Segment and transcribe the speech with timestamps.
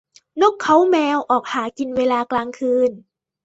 [0.41, 2.91] นกเค้าแมวออกหากินเวลากลางคืน